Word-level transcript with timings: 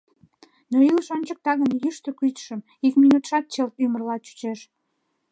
Но 0.71 0.77
илыш 0.89 1.07
ончыкта 1.15 1.51
гын 1.59 1.71
Йӱштӧ 1.81 2.09
кӱчшым, 2.19 2.59
Ик 2.87 2.93
минутшат 3.01 3.45
Чылт 3.53 3.73
ӱмырла 3.83 4.15
чучеш. 4.25 4.59